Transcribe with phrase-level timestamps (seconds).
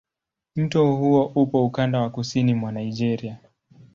[0.55, 3.37] Mto huo upo ukanda wa kusini mwa Nigeria.